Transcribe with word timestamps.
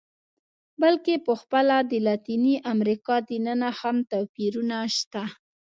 بلکې 0.81 1.13
په 1.25 1.33
خپله 1.41 1.75
د 1.89 1.91
لاتینې 2.07 2.55
امریکا 2.73 3.15
دننه 3.29 3.69
هم 3.79 3.97
توپیرونه 4.11 4.77
شته. 4.97 5.23